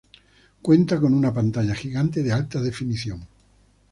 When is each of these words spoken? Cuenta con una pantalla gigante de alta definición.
Cuenta 0.63 0.99
con 0.99 1.13
una 1.13 1.31
pantalla 1.31 1.75
gigante 1.75 2.23
de 2.23 2.31
alta 2.31 2.59
definición. 2.59 3.27